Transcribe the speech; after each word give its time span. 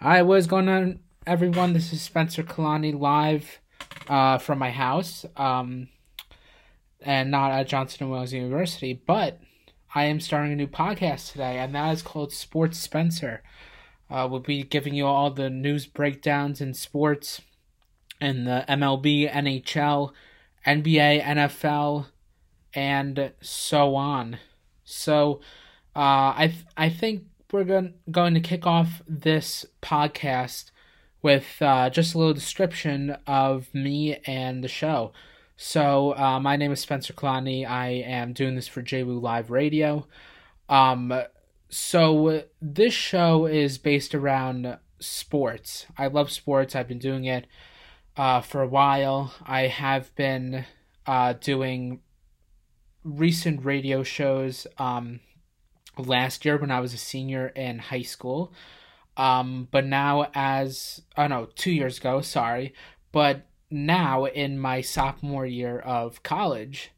Hi, 0.00 0.22
what's 0.22 0.46
going 0.46 0.68
on, 0.68 1.00
everyone? 1.26 1.72
This 1.72 1.92
is 1.92 2.00
Spencer 2.00 2.44
Kalani 2.44 2.96
live 2.96 3.58
uh, 4.08 4.38
from 4.38 4.60
my 4.60 4.70
house, 4.70 5.26
um, 5.36 5.88
and 7.00 7.32
not 7.32 7.50
at 7.50 7.66
Johnson 7.66 8.08
Wales 8.08 8.32
University, 8.32 8.92
but 8.92 9.40
I 9.96 10.04
am 10.04 10.20
starting 10.20 10.52
a 10.52 10.54
new 10.54 10.68
podcast 10.68 11.32
today, 11.32 11.58
and 11.58 11.74
that 11.74 11.90
is 11.94 12.02
called 12.02 12.32
Sports 12.32 12.78
Spencer. 12.78 13.42
Uh, 14.08 14.28
we'll 14.30 14.38
be 14.38 14.62
giving 14.62 14.94
you 14.94 15.04
all 15.04 15.32
the 15.32 15.50
news 15.50 15.86
breakdowns 15.86 16.60
in 16.60 16.74
sports 16.74 17.42
in 18.20 18.44
the 18.44 18.64
MLB, 18.68 19.28
NHL, 19.28 20.12
NBA, 20.64 21.24
NFL, 21.24 22.06
and 22.72 23.32
so 23.40 23.96
on. 23.96 24.38
So, 24.84 25.40
uh, 25.96 26.38
I 26.38 26.52
th- 26.52 26.66
I 26.76 26.88
think 26.88 27.24
we're 27.52 27.64
going 27.64 27.94
going 28.10 28.34
to 28.34 28.40
kick 28.40 28.66
off 28.66 29.02
this 29.06 29.64
podcast 29.82 30.70
with 31.22 31.60
uh, 31.60 31.90
just 31.90 32.14
a 32.14 32.18
little 32.18 32.34
description 32.34 33.16
of 33.26 33.72
me 33.74 34.16
and 34.26 34.62
the 34.62 34.68
show. 34.68 35.12
So, 35.56 36.16
uh, 36.16 36.38
my 36.38 36.56
name 36.56 36.70
is 36.70 36.80
Spencer 36.80 37.12
Kalani. 37.12 37.68
I 37.68 37.88
am 37.88 38.32
doing 38.32 38.54
this 38.54 38.68
for 38.68 38.82
JWU 38.82 39.20
Live 39.20 39.50
Radio. 39.50 40.06
Um, 40.68 41.12
so 41.68 42.44
this 42.62 42.94
show 42.94 43.46
is 43.46 43.78
based 43.78 44.14
around 44.14 44.78
sports. 45.00 45.86
I 45.96 46.06
love 46.06 46.30
sports. 46.30 46.74
I've 46.74 46.88
been 46.88 46.98
doing 46.98 47.24
it 47.24 47.46
uh, 48.16 48.40
for 48.40 48.62
a 48.62 48.68
while. 48.68 49.34
I 49.44 49.62
have 49.62 50.14
been 50.14 50.64
uh, 51.06 51.34
doing 51.34 52.00
recent 53.04 53.64
radio 53.64 54.02
shows 54.02 54.66
um, 54.78 55.20
last 55.98 56.44
year 56.44 56.56
when 56.56 56.70
I 56.70 56.80
was 56.80 56.94
a 56.94 56.98
senior 56.98 57.48
in 57.48 57.78
high 57.78 58.02
school. 58.02 58.52
Um, 59.16 59.68
but 59.70 59.84
now, 59.84 60.30
as 60.34 61.02
oh 61.16 61.26
no, 61.26 61.48
two 61.56 61.72
years 61.72 61.98
ago, 61.98 62.20
sorry, 62.20 62.74
but 63.12 63.46
now 63.70 64.24
in 64.26 64.58
my 64.58 64.80
sophomore 64.80 65.46
year 65.46 65.78
of 65.80 66.22
college, 66.22 66.92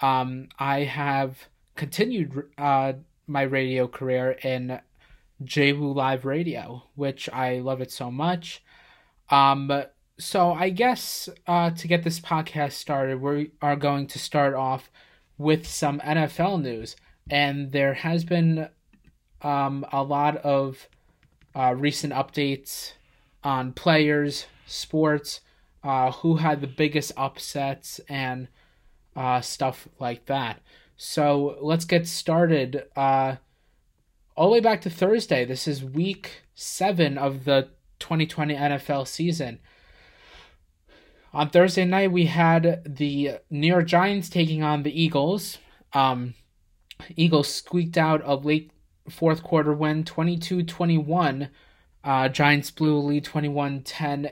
um, 0.00 0.48
I 0.58 0.80
have 0.80 1.48
continued 1.76 2.48
uh, 2.58 2.94
my 3.26 3.42
radio 3.42 3.86
career 3.86 4.32
in 4.42 4.80
JWU 5.42 5.94
Live 5.94 6.24
Radio, 6.24 6.84
which 6.94 7.28
I 7.30 7.60
love 7.60 7.80
it 7.80 7.90
so 7.90 8.10
much. 8.10 8.62
Um, 9.30 9.84
so 10.18 10.52
I 10.52 10.70
guess 10.70 11.28
uh, 11.46 11.70
to 11.70 11.88
get 11.88 12.02
this 12.02 12.20
podcast 12.20 12.72
started, 12.72 13.20
we 13.20 13.52
are 13.62 13.76
going 13.76 14.06
to 14.08 14.18
start 14.18 14.54
off 14.54 14.90
with 15.38 15.66
some 15.66 16.00
NFL 16.00 16.60
news, 16.60 16.96
and 17.28 17.72
there 17.72 17.94
has 17.94 18.24
been 18.24 18.68
um, 19.42 19.84
a 19.92 20.02
lot 20.02 20.36
of 20.38 20.88
uh, 21.54 21.74
recent 21.76 22.12
updates 22.12 22.92
on 23.42 23.72
players, 23.72 24.46
sports, 24.66 25.40
uh, 25.82 26.12
who 26.12 26.36
had 26.36 26.60
the 26.60 26.66
biggest 26.66 27.12
upsets, 27.16 28.00
and 28.08 28.48
uh, 29.16 29.40
stuff 29.40 29.88
like 29.98 30.26
that. 30.26 30.60
So 30.96 31.56
let's 31.60 31.84
get 31.84 32.06
started. 32.06 32.84
Uh, 32.94 33.36
all 34.36 34.48
the 34.48 34.54
way 34.54 34.60
back 34.60 34.80
to 34.82 34.90
Thursday. 34.90 35.44
This 35.44 35.66
is 35.68 35.84
week 35.84 36.42
seven 36.54 37.18
of 37.18 37.44
the 37.44 37.68
2020 37.98 38.54
NFL 38.54 39.06
season. 39.06 39.60
On 41.32 41.48
Thursday 41.48 41.84
night, 41.84 42.10
we 42.10 42.26
had 42.26 42.82
the 42.84 43.38
New 43.50 43.66
York 43.66 43.86
Giants 43.86 44.28
taking 44.28 44.62
on 44.62 44.82
the 44.82 45.00
Eagles. 45.02 45.58
Um, 45.92 46.34
Eagles 47.16 47.52
squeaked 47.52 47.98
out 47.98 48.22
a 48.24 48.34
late 48.34 48.72
fourth 49.08 49.42
quarter 49.42 49.72
win, 49.72 50.04
22 50.04 50.62
21. 50.62 51.50
Uh, 52.02 52.28
Giants 52.28 52.70
blew 52.70 52.96
a 52.96 52.98
lead 52.98 53.24
21 53.24 53.82
10 53.82 54.30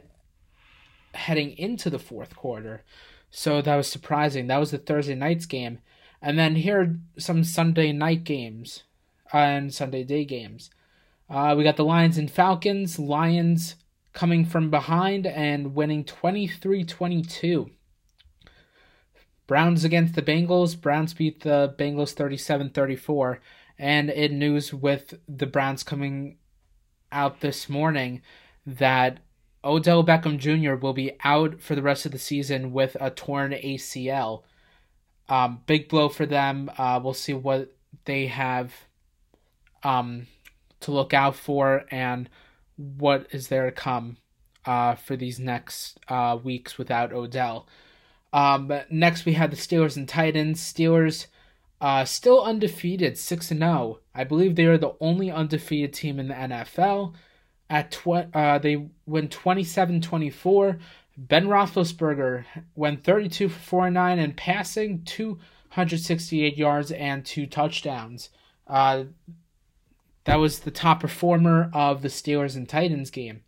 heading 1.14 1.56
into 1.58 1.90
the 1.90 1.98
fourth 1.98 2.36
quarter. 2.36 2.82
So 3.30 3.60
that 3.60 3.76
was 3.76 3.88
surprising. 3.90 4.46
That 4.46 4.58
was 4.58 4.70
the 4.70 4.78
Thursday 4.78 5.14
night's 5.14 5.46
game. 5.46 5.80
And 6.22 6.38
then 6.38 6.56
here 6.56 6.80
are 6.80 6.96
some 7.18 7.44
Sunday 7.44 7.92
night 7.92 8.24
games 8.24 8.84
uh, 9.32 9.38
and 9.38 9.74
Sunday 9.74 10.04
day 10.04 10.24
games. 10.24 10.70
Uh, 11.28 11.54
we 11.56 11.64
got 11.64 11.76
the 11.76 11.84
Lions 11.84 12.16
and 12.16 12.30
Falcons. 12.30 12.98
Lions 12.98 13.76
coming 14.14 14.44
from 14.44 14.70
behind 14.70 15.26
and 15.26 15.74
winning 15.74 16.04
23 16.04 16.84
22. 16.84 17.70
Browns 19.48 19.82
against 19.82 20.14
the 20.14 20.22
Bengals. 20.22 20.80
Browns 20.80 21.14
beat 21.14 21.40
the 21.40 21.74
Bengals 21.76 22.12
37 22.12 22.70
34. 22.70 23.40
And 23.78 24.10
in 24.10 24.38
news 24.38 24.72
with 24.72 25.14
the 25.26 25.46
Browns 25.46 25.82
coming 25.82 26.36
out 27.10 27.40
this 27.40 27.68
morning 27.68 28.22
that 28.66 29.18
Odell 29.64 30.04
Beckham 30.04 30.38
Jr. 30.38 30.74
will 30.74 30.92
be 30.92 31.12
out 31.24 31.60
for 31.60 31.74
the 31.74 31.82
rest 31.82 32.06
of 32.06 32.12
the 32.12 32.18
season 32.18 32.72
with 32.72 32.96
a 33.00 33.10
torn 33.10 33.52
ACL. 33.52 34.42
Um, 35.28 35.62
big 35.66 35.88
blow 35.88 36.08
for 36.08 36.26
them. 36.26 36.70
Uh, 36.76 37.00
we'll 37.02 37.14
see 37.14 37.34
what 37.34 37.74
they 38.04 38.26
have 38.26 38.72
um, 39.82 40.26
to 40.80 40.90
look 40.90 41.14
out 41.14 41.34
for 41.34 41.84
and 41.90 42.28
what 42.76 43.26
is 43.30 43.48
there 43.48 43.66
to 43.66 43.72
come 43.72 44.18
uh, 44.66 44.94
for 44.94 45.16
these 45.16 45.38
next 45.38 45.98
uh, 46.08 46.38
weeks 46.42 46.76
without 46.76 47.12
Odell. 47.12 47.66
Um, 48.32 48.72
next, 48.90 49.24
we 49.24 49.32
had 49.34 49.50
the 49.50 49.56
Steelers 49.56 49.96
and 49.96 50.08
Titans. 50.08 50.60
Steelers 50.60 51.26
uh, 51.80 52.04
still 52.04 52.42
undefeated, 52.42 53.16
6 53.16 53.48
0. 53.48 54.00
I 54.14 54.24
believe 54.24 54.56
they 54.56 54.66
are 54.66 54.78
the 54.78 54.94
only 55.00 55.30
undefeated 55.30 55.92
team 55.92 56.18
in 56.18 56.28
the 56.28 56.34
NFL. 56.34 57.14
At 57.70 57.92
tw- 57.92 58.34
uh, 58.34 58.58
They 58.58 58.88
win 59.06 59.28
27 59.28 60.00
24. 60.00 60.78
Ben 61.16 61.46
Roethlisberger 61.46 62.44
went 62.74 63.02
32 63.02 63.48
for 63.48 63.58
49 63.58 64.18
and 64.18 64.36
passing 64.36 65.02
268 65.02 66.56
yards 66.56 66.92
and 66.92 67.24
two 67.24 67.46
touchdowns. 67.46 68.30
Uh, 68.66 69.04
that 70.24 70.36
was 70.36 70.60
the 70.60 70.70
top 70.70 71.00
performer 71.00 71.70
of 71.72 72.02
the 72.02 72.08
Steelers 72.08 72.54
and 72.54 72.68
Titans 72.68 73.10
game. 73.10 73.42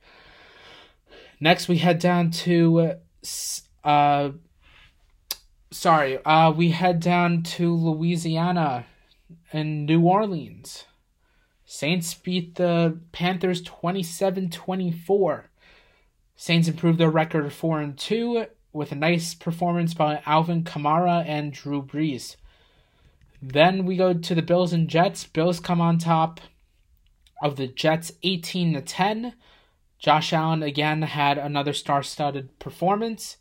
Next, 1.39 1.69
we 1.69 1.79
head 1.79 1.99
down 1.99 2.31
to, 2.33 2.95
uh, 3.85 4.31
sorry, 5.71 6.23
uh, 6.25 6.51
we 6.51 6.71
head 6.71 7.01
down 7.01 7.43
to 7.43 7.75
Louisiana 7.75 8.87
and 9.53 9.87
New 9.87 10.03
Orleans. 10.03 10.85
Saints 11.65 12.15
beat 12.15 12.57
the 12.57 12.99
Panthers 13.13 13.63
27 13.63 14.51
24. 14.51 15.51
Saints 16.35 16.69
improved 16.69 16.99
their 16.99 17.11
record 17.11 17.45
to 17.45 17.51
4 17.51 17.81
and 17.81 17.99
2 17.99 18.47
with 18.73 18.93
a 18.93 18.97
nice 18.97 19.35
performance 19.35 19.95
by 19.95 20.23
Alvin 20.27 20.65
Kamara 20.65 21.25
and 21.27 21.53
Drew 21.53 21.83
Brees. 21.83 22.37
Then 23.43 23.85
we 23.85 23.97
go 23.97 24.13
to 24.15 24.35
the 24.35 24.43
Bills 24.43 24.73
and 24.73 24.89
Jets. 24.89 25.25
Bills 25.25 25.61
come 25.61 25.81
on 25.81 25.99
top 25.99 26.41
of 27.43 27.57
the 27.57 27.67
Jets 27.67 28.13
18 28.23 28.75
to 28.75 28.81
10. 28.81 29.35
Josh 29.99 30.33
Allen 30.33 30.63
again 30.63 31.03
had 31.03 31.39
another 31.39 31.73
star-studded 31.73 32.59
performance. 32.59 33.37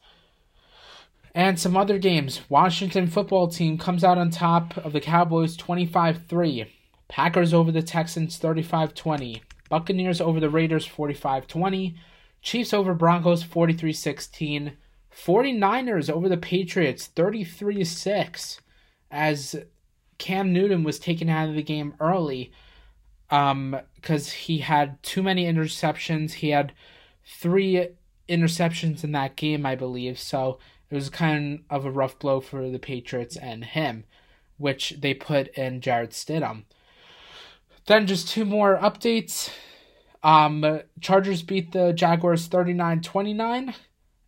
And 1.34 1.60
some 1.60 1.78
other 1.78 1.98
games. 1.98 2.42
Washington 2.50 3.08
football 3.08 3.48
team 3.48 3.78
comes 3.78 4.04
out 4.04 4.18
on 4.18 4.30
top 4.30 4.78
of 4.78 4.94
the 4.94 5.02
Cowboys 5.02 5.56
25-3. 5.58 6.68
Packers 7.08 7.54
over 7.54 7.72
the 7.72 7.82
Texans 7.82 8.40
35-20. 8.40 9.42
Buccaneers 9.70 10.20
over 10.20 10.40
the 10.40 10.50
Raiders 10.50 10.88
45-20. 10.88 11.96
Chiefs 12.42 12.74
over 12.74 12.94
Broncos 12.94 13.44
43 13.44 13.94
16. 13.94 14.78
49ers 15.16 16.10
over 16.10 16.30
the 16.30 16.38
Patriots 16.38 17.08
33 17.08 17.84
6 17.84 18.62
as 19.12 19.56
Cam 20.18 20.54
Newton 20.54 20.84
was 20.84 21.00
taken 21.00 21.30
out 21.30 21.50
of 21.50 21.56
the 21.56 21.64
game 21.64 21.96
early 22.00 22.52
um 23.32 23.80
because 23.96 24.32
he 24.32 24.60
had 24.60 25.02
too 25.04 25.22
many 25.22 25.46
interceptions. 25.46 26.34
He 26.34 26.50
had 26.50 26.74
three 27.26 27.90
interceptions 28.28 29.04
in 29.04 29.12
that 29.12 29.36
game, 29.36 29.66
I 29.66 29.76
believe. 29.76 30.18
So 30.18 30.60
it 30.90 30.96
was 30.96 31.10
kind 31.10 31.64
of 31.70 31.86
a 31.86 31.92
rough 31.92 32.18
blow 32.20 32.40
for 32.40 32.70
the 32.70 32.80
Patriots 32.80 33.38
and 33.38 33.64
him, 33.64 34.06
which 34.58 34.96
they 35.00 35.14
put 35.14 35.48
in 35.50 35.82
Jarrett 35.82 36.12
Stidham. 36.12 36.64
Then 37.86 38.08
just 38.08 38.28
two 38.28 38.46
more 38.46 38.78
updates. 38.78 39.52
Um, 40.24 40.82
Chargers 41.00 41.42
beat 41.42 41.72
the 41.72 41.94
Jaguars 41.94 42.48
39 42.48 43.02
29, 43.02 43.74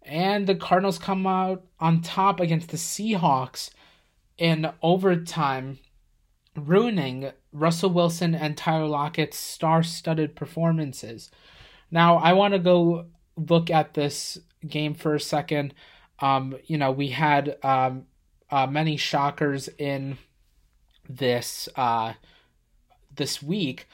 and 0.03 0.47
the 0.47 0.55
Cardinals 0.55 0.97
come 0.97 1.27
out 1.27 1.63
on 1.79 2.01
top 2.01 2.39
against 2.39 2.69
the 2.69 2.77
Seahawks 2.77 3.71
in 4.37 4.71
overtime, 4.81 5.79
ruining 6.55 7.31
Russell 7.51 7.89
Wilson 7.89 8.33
and 8.33 8.57
Tyler 8.57 8.87
Lockett's 8.87 9.37
star 9.37 9.83
studded 9.83 10.35
performances. 10.35 11.29
Now, 11.91 12.17
I 12.17 12.33
want 12.33 12.53
to 12.53 12.59
go 12.59 13.07
look 13.35 13.69
at 13.69 13.93
this 13.93 14.39
game 14.67 14.93
for 14.93 15.15
a 15.15 15.19
second. 15.19 15.73
Um, 16.21 16.56
you 16.65 16.77
know, 16.77 16.91
we 16.91 17.09
had 17.09 17.57
um, 17.63 18.06
uh, 18.50 18.68
many 18.68 18.97
shockers 18.97 19.69
in 19.77 20.18
this 21.09 21.68
uh, 21.75 22.13
this 23.15 23.41
week 23.44 23.88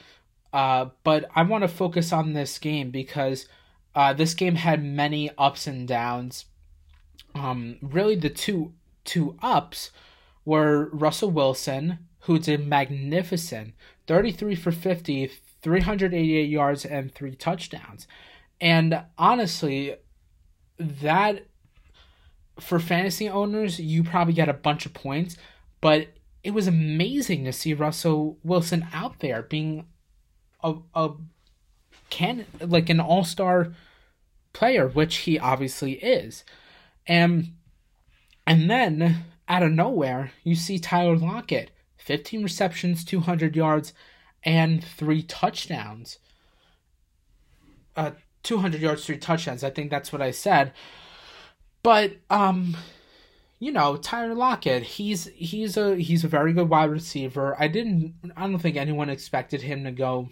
Uh, 0.52 0.86
but 1.04 1.30
I 1.34 1.42
want 1.42 1.62
to 1.62 1.68
focus 1.68 2.12
on 2.12 2.32
this 2.32 2.58
game 2.58 2.90
because 2.90 3.46
uh, 3.94 4.12
this 4.14 4.34
game 4.34 4.56
had 4.56 4.82
many 4.84 5.30
ups 5.38 5.66
and 5.66 5.86
downs. 5.86 6.46
Um, 7.34 7.76
really, 7.82 8.16
the 8.16 8.30
two 8.30 8.72
two 9.04 9.36
ups 9.42 9.90
were 10.44 10.90
Russell 10.92 11.30
Wilson, 11.30 11.98
who 12.20 12.38
did 12.38 12.66
magnificent 12.66 13.74
33 14.06 14.54
for 14.54 14.72
50, 14.72 15.26
388 15.62 16.48
yards, 16.50 16.84
and 16.84 17.14
three 17.14 17.34
touchdowns. 17.36 18.06
And 18.60 19.04
honestly, 19.18 19.96
that 20.78 21.47
for 22.60 22.78
fantasy 22.78 23.28
owners, 23.28 23.78
you 23.78 24.02
probably 24.02 24.34
get 24.34 24.48
a 24.48 24.54
bunch 24.54 24.86
of 24.86 24.94
points, 24.94 25.36
but 25.80 26.08
it 26.42 26.52
was 26.52 26.66
amazing 26.66 27.44
to 27.44 27.52
see 27.52 27.74
Russell 27.74 28.38
Wilson 28.42 28.86
out 28.92 29.20
there 29.20 29.42
being 29.42 29.86
a, 30.62 30.76
a 30.94 31.10
can 32.10 32.46
like 32.60 32.88
an 32.88 33.00
all-star 33.00 33.72
player, 34.52 34.88
which 34.88 35.18
he 35.18 35.38
obviously 35.38 35.92
is. 35.92 36.44
And 37.06 37.52
and 38.46 38.70
then 38.70 39.24
out 39.48 39.62
of 39.62 39.72
nowhere, 39.72 40.32
you 40.44 40.54
see 40.54 40.78
Tyler 40.78 41.16
Lockett, 41.16 41.70
15 41.98 42.42
receptions, 42.42 43.04
200 43.04 43.56
yards, 43.56 43.92
and 44.42 44.82
three 44.82 45.22
touchdowns. 45.22 46.18
Uh, 47.96 48.12
200 48.42 48.80
yards, 48.80 49.04
three 49.04 49.18
touchdowns. 49.18 49.64
I 49.64 49.70
think 49.70 49.90
that's 49.90 50.12
what 50.12 50.22
I 50.22 50.30
said. 50.30 50.72
But 51.88 52.18
um, 52.28 52.76
you 53.58 53.72
know, 53.72 53.96
Tyler 53.96 54.34
Lockett, 54.34 54.82
he's 54.82 55.24
he's 55.34 55.78
a 55.78 55.96
he's 55.96 56.22
a 56.22 56.28
very 56.28 56.52
good 56.52 56.68
wide 56.68 56.90
receiver. 56.90 57.56
I 57.58 57.66
didn't 57.66 58.12
I 58.36 58.42
don't 58.42 58.58
think 58.58 58.76
anyone 58.76 59.08
expected 59.08 59.62
him 59.62 59.84
to 59.84 59.90
go 59.90 60.28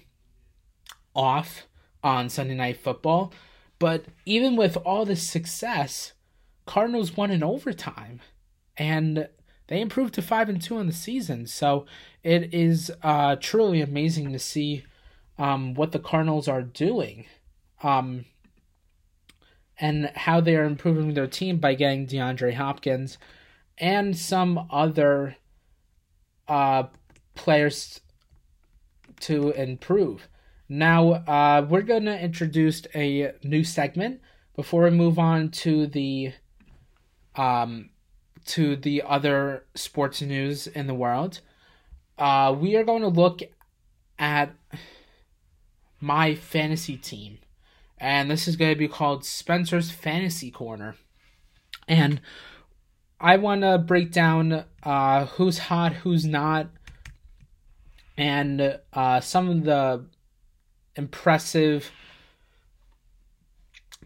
off 1.15 1.67
on 2.05 2.29
Sunday 2.29 2.57
night 2.57 2.77
football, 2.77 3.33
but 3.79 4.05
even 4.27 4.55
with 4.55 4.77
all 4.85 5.07
this 5.07 5.23
success, 5.23 6.13
Cardinals 6.67 7.17
won 7.17 7.31
in 7.31 7.43
overtime 7.43 8.21
and 8.77 9.27
they 9.69 9.81
improved 9.81 10.13
to 10.17 10.21
5 10.21 10.51
and 10.51 10.61
2 10.61 10.77
on 10.77 10.87
the 10.87 10.93
season. 10.93 11.47
So 11.47 11.87
it 12.23 12.53
is 12.53 12.93
uh 13.03 13.37
truly 13.37 13.81
amazing 13.81 14.31
to 14.35 14.39
see 14.39 14.85
um 15.39 15.73
what 15.73 15.93
the 15.93 16.01
Cardinals 16.01 16.49
are 16.49 16.61
doing. 16.61 17.25
Um 17.83 18.27
and 19.79 20.11
how 20.15 20.41
they 20.41 20.57
are 20.57 20.65
improving 20.65 21.15
their 21.15 21.27
team 21.27 21.59
by 21.59 21.75
getting 21.75 22.07
DeAndre 22.07 22.55
Hopkins 22.55 23.19
and 23.79 24.17
some 24.17 24.67
other 24.71 25.37
uh, 26.49 26.85
players 27.35 28.01
to 29.21 29.51
improve. 29.51 30.29
Now, 30.69 31.13
uh, 31.13 31.67
we're 31.69 31.83
going 31.83 32.07
to 32.07 32.19
introduce 32.19 32.83
a 32.95 33.33
new 33.45 33.65
segment 33.65 34.21
before 34.55 34.85
we 34.85 34.91
move 34.91 35.19
on 35.19 35.51
to 35.51 35.87
the 35.87 36.33
um, 37.37 37.91
to 38.47 38.77
the 38.77 39.03
other 39.03 39.65
sports 39.75 40.23
news 40.23 40.67
in 40.67 40.87
the 40.87 40.95
world. 40.95 41.41
Uh, 42.17 42.55
we 42.59 42.77
are 42.77 42.85
going 42.85 43.03
to 43.03 43.09
look 43.09 43.41
at 44.19 44.55
my 46.01 46.35
fantasy 46.35 46.97
team 46.97 47.39
and 47.99 48.31
this 48.31 48.47
is 48.47 48.57
going 48.57 48.73
to 48.73 48.79
be 48.79 48.89
called 48.89 49.25
Spencer's 49.25 49.91
Fantasy 49.91 50.51
Corner. 50.51 50.97
And 51.89 52.21
I 53.21 53.37
want 53.37 53.63
to 53.63 53.79
break 53.79 54.13
down 54.13 54.65
uh, 54.83 55.27
who's 55.27 55.59
hot, 55.59 55.95
who's 55.95 56.25
not, 56.25 56.69
and 58.17 58.79
uh, 58.93 59.21
some 59.21 59.49
of 59.49 59.65
the 59.65 60.07
impressive 60.97 61.91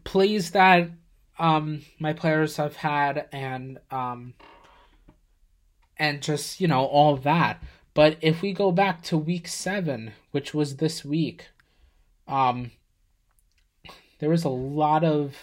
plays 0.04 0.50
that 0.52 0.90
um, 1.38 1.82
my 1.98 2.12
players 2.12 2.56
have 2.56 2.76
had, 2.76 3.28
and 3.32 3.78
um, 3.90 4.34
and 5.96 6.22
just 6.22 6.60
you 6.60 6.68
know 6.68 6.84
all 6.84 7.16
that. 7.16 7.62
But 7.94 8.18
if 8.20 8.42
we 8.42 8.52
go 8.52 8.70
back 8.70 9.02
to 9.04 9.18
week 9.18 9.48
seven, 9.48 10.12
which 10.30 10.54
was 10.54 10.76
this 10.76 11.04
week, 11.04 11.48
um, 12.28 12.70
there 14.20 14.30
was 14.30 14.44
a 14.44 14.50
lot 14.50 15.02
of 15.02 15.34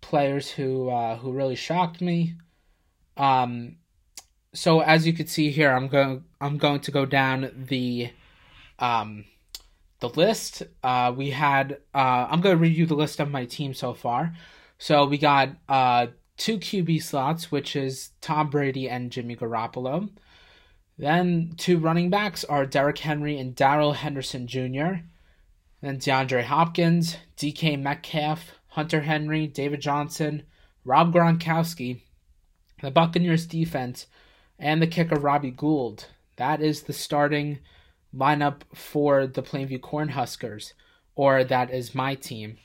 players 0.00 0.50
who 0.50 0.88
uh, 0.88 1.16
who 1.16 1.32
really 1.32 1.56
shocked 1.56 2.00
me. 2.00 2.34
Um, 3.16 3.76
so 4.54 4.80
as 4.80 5.06
you 5.06 5.12
can 5.12 5.26
see 5.26 5.50
here, 5.50 5.70
I'm 5.70 5.88
going 5.88 6.24
I'm 6.40 6.56
going 6.56 6.80
to 6.80 6.90
go 6.90 7.04
down 7.04 7.66
the 7.68 8.10
um, 8.78 9.24
the 10.00 10.08
list. 10.08 10.62
Uh, 10.82 11.12
we 11.14 11.30
had 11.30 11.78
uh, 11.94 12.28
I'm 12.30 12.40
going 12.40 12.56
to 12.56 12.62
review 12.62 12.86
the 12.86 12.94
list 12.94 13.20
of 13.20 13.30
my 13.30 13.44
team 13.44 13.74
so 13.74 13.92
far. 13.92 14.34
So 14.78 15.04
we 15.04 15.18
got 15.18 15.50
uh, 15.68 16.06
two 16.36 16.58
QB 16.58 17.02
slots, 17.02 17.50
which 17.50 17.74
is 17.74 18.10
Tom 18.20 18.48
Brady 18.48 18.88
and 18.88 19.10
Jimmy 19.10 19.34
Garoppolo. 19.34 20.08
Then 20.96 21.54
two 21.56 21.78
running 21.78 22.10
backs 22.10 22.44
are 22.44 22.66
Derrick 22.66 22.98
Henry 22.98 23.38
and 23.38 23.54
Darrell 23.54 23.92
Henderson 23.92 24.46
Jr. 24.46 25.02
Then 25.80 25.98
DeAndre 25.98 26.44
Hopkins, 26.44 27.16
DK 27.36 27.80
Metcalf, 27.80 28.52
Hunter 28.68 29.02
Henry, 29.02 29.46
David 29.46 29.80
Johnson, 29.80 30.42
Rob 30.84 31.12
Gronkowski, 31.12 32.00
the 32.82 32.90
Buccaneers 32.90 33.46
defense, 33.46 34.06
and 34.58 34.82
the 34.82 34.86
kicker 34.86 35.18
Robbie 35.18 35.50
Gould. 35.50 36.06
That 36.36 36.60
is 36.60 36.82
the 36.82 36.92
starting 36.92 37.58
lineup 38.14 38.62
for 38.74 39.26
the 39.26 39.42
Plainview 39.42 39.80
Cornhuskers, 39.80 40.72
or 41.14 41.44
that 41.44 41.70
is 41.70 41.94
my 41.94 42.14
team. 42.14 42.58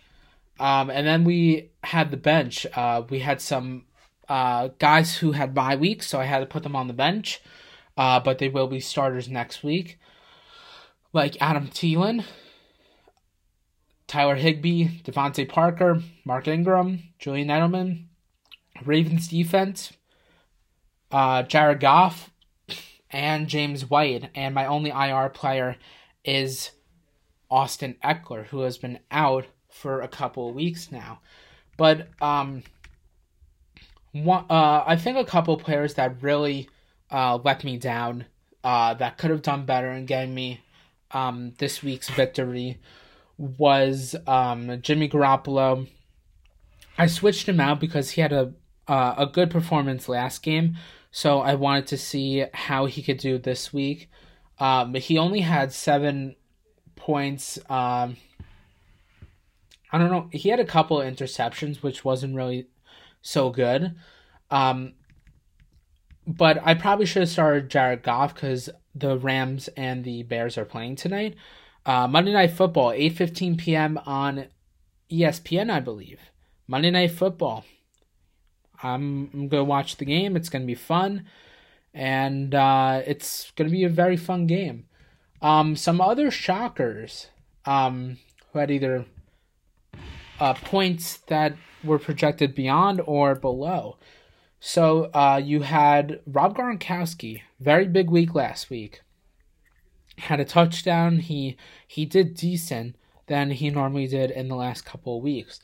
Um, 0.59 0.89
and 0.89 1.05
then 1.05 1.23
we 1.23 1.71
had 1.83 2.11
the 2.11 2.17
bench. 2.17 2.65
Uh, 2.73 3.03
we 3.09 3.19
had 3.19 3.41
some 3.41 3.85
uh, 4.29 4.69
guys 4.79 5.17
who 5.17 5.31
had 5.33 5.53
bye 5.53 5.75
weeks, 5.75 6.07
so 6.07 6.19
I 6.19 6.25
had 6.25 6.39
to 6.39 6.45
put 6.45 6.63
them 6.63 6.75
on 6.75 6.87
the 6.87 6.93
bench, 6.93 7.41
uh, 7.97 8.19
but 8.19 8.37
they 8.37 8.49
will 8.49 8.67
be 8.67 8.79
starters 8.79 9.27
next 9.27 9.63
week. 9.63 9.99
Like 11.11 11.41
Adam 11.41 11.67
Thielen, 11.67 12.23
Tyler 14.13 14.35
Higbee, 14.35 15.01
DeVante 15.01 15.49
Parker, 15.49 15.99
Mark 16.23 16.47
Ingram, 16.47 17.01
Julian 17.17 17.47
Edelman, 17.47 18.05
Ravens 18.85 19.27
defense, 19.27 19.91
uh, 21.11 21.41
Jared 21.41 21.79
Goff, 21.79 22.29
and 23.09 23.47
James 23.47 23.89
White. 23.89 24.29
And 24.35 24.53
my 24.53 24.67
only 24.67 24.91
IR 24.91 25.29
player 25.29 25.77
is 26.23 26.69
Austin 27.49 27.95
Ekeler, 28.03 28.45
who 28.45 28.59
has 28.59 28.77
been 28.77 28.99
out 29.09 29.47
for 29.71 30.01
a 30.01 30.07
couple 30.07 30.47
of 30.47 30.53
weeks 30.53 30.91
now. 30.91 31.19
But 31.75 32.07
um, 32.21 32.61
one, 34.11 34.45
uh, 34.47 34.83
I 34.85 34.95
think 34.95 35.17
a 35.17 35.25
couple 35.25 35.57
players 35.57 35.95
that 35.95 36.21
really 36.21 36.69
uh, 37.09 37.39
let 37.43 37.63
me 37.63 37.77
down, 37.77 38.25
uh, 38.63 38.93
that 38.93 39.17
could 39.17 39.31
have 39.31 39.41
done 39.41 39.65
better 39.65 39.91
in 39.91 40.05
getting 40.05 40.35
me 40.35 40.61
um, 41.09 41.53
this 41.57 41.81
week's 41.81 42.09
victory 42.11 42.77
was 43.37 44.15
um, 44.27 44.81
Jimmy 44.81 45.09
Garoppolo. 45.09 45.87
I 46.97 47.07
switched 47.07 47.47
him 47.47 47.59
out 47.59 47.79
because 47.79 48.11
he 48.11 48.21
had 48.21 48.33
a 48.33 48.53
uh, 48.87 49.15
a 49.17 49.25
good 49.25 49.49
performance 49.49 50.09
last 50.09 50.43
game, 50.43 50.75
so 51.09 51.39
I 51.39 51.55
wanted 51.55 51.87
to 51.87 51.97
see 51.97 52.45
how 52.53 52.85
he 52.85 53.01
could 53.01 53.17
do 53.17 53.37
this 53.37 53.71
week. 53.71 54.09
Um, 54.59 54.93
he 54.93 55.17
only 55.17 55.39
had 55.39 55.71
seven 55.71 56.35
points. 56.95 57.57
Um, 57.69 58.17
I 59.91 59.97
don't 59.97 60.11
know. 60.11 60.29
He 60.31 60.49
had 60.49 60.59
a 60.59 60.65
couple 60.65 61.01
of 61.01 61.07
interceptions, 61.07 61.77
which 61.77 62.03
wasn't 62.03 62.35
really 62.35 62.67
so 63.21 63.49
good. 63.49 63.95
Um, 64.51 64.93
but 66.25 66.59
I 66.63 66.73
probably 66.73 67.05
should 67.05 67.21
have 67.21 67.29
started 67.29 67.69
Jared 67.69 68.03
Goff 68.03 68.33
because 68.33 68.69
the 68.95 69.17
Rams 69.17 69.69
and 69.75 70.03
the 70.03 70.23
Bears 70.23 70.57
are 70.57 70.65
playing 70.65 70.95
tonight. 70.95 71.35
Uh, 71.85 72.07
Monday 72.07 72.31
Night 72.31 72.51
Football, 72.51 72.91
8:15 72.91 73.57
p.m. 73.57 73.99
on 74.05 74.45
ESPN, 75.11 75.69
I 75.69 75.79
believe. 75.79 76.19
Monday 76.67 76.91
Night 76.91 77.11
Football. 77.11 77.65
I'm, 78.81 79.29
I'm 79.33 79.47
gonna 79.47 79.63
watch 79.63 79.97
the 79.97 80.05
game. 80.05 80.35
It's 80.35 80.49
gonna 80.49 80.65
be 80.65 80.75
fun, 80.75 81.25
and 81.93 82.55
uh, 82.55 83.01
it's 83.05 83.51
gonna 83.55 83.69
be 83.69 83.83
a 83.83 83.89
very 83.89 84.17
fun 84.17 84.47
game. 84.47 84.85
Um, 85.41 85.75
some 85.75 85.99
other 85.99 86.31
shockers 86.31 87.27
um, 87.65 88.17
who 88.51 88.59
had 88.59 88.71
either 88.71 89.05
uh, 90.39 90.53
points 90.53 91.17
that 91.27 91.55
were 91.83 91.99
projected 91.99 92.55
beyond 92.55 93.01
or 93.05 93.35
below. 93.35 93.97
So 94.61 95.11
uh, 95.13 95.41
you 95.43 95.63
had 95.63 96.21
Rob 96.25 96.55
Gronkowski, 96.55 97.41
very 97.59 97.85
big 97.85 98.09
week 98.09 98.33
last 98.33 98.69
week 98.69 99.01
had 100.23 100.39
a 100.39 100.45
touchdown. 100.45 101.19
He 101.19 101.57
he 101.87 102.05
did 102.05 102.35
decent 102.35 102.95
than 103.27 103.51
he 103.51 103.69
normally 103.69 104.07
did 104.07 104.31
in 104.31 104.47
the 104.47 104.55
last 104.55 104.85
couple 104.85 105.17
of 105.17 105.23
weeks. 105.23 105.59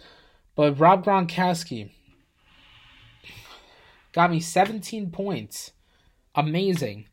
But 0.56 0.80
Rob 0.80 1.06
Gronkowski 1.06 1.92
got 4.14 4.32
me 4.32 4.40
17 4.40 5.12
points. 5.12 5.72
Amazing. 6.36 7.06